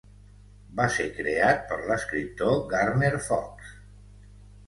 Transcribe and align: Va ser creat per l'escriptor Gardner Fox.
Va 0.79 0.85
ser 0.93 1.03
creat 1.17 1.59
per 1.73 1.77
l'escriptor 1.91 2.57
Gardner 2.73 3.11
Fox. 3.29 3.71